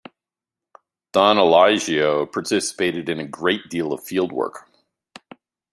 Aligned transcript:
Don 1.13 1.35
Elijio 1.37 2.25
participated 2.25 3.07
in 3.07 3.19
a 3.19 3.27
great 3.27 3.69
deal 3.69 3.93
of 3.93 4.03
field 4.03 4.31
work. 4.31 4.67